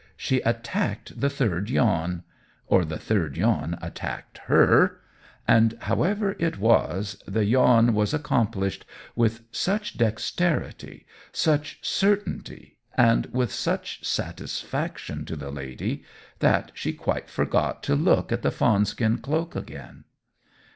[0.17, 2.23] she attacked the third yawn
[2.65, 4.99] or the third yawn attacked her
[5.47, 8.83] and however it was, the yawn was accomplished
[9.15, 16.03] with such dexterity, such certainty, and with such satisfaction to the lady,
[16.39, 20.05] that she quite forgot to look at the fawn skin cloak again.